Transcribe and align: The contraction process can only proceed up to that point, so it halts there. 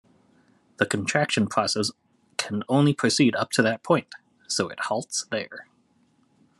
The 0.77 0.87
contraction 0.87 1.45
process 1.45 1.91
can 2.37 2.63
only 2.67 2.91
proceed 2.91 3.35
up 3.35 3.51
to 3.51 3.61
that 3.61 3.83
point, 3.83 4.07
so 4.47 4.67
it 4.67 4.79
halts 4.85 5.27
there. 5.29 5.67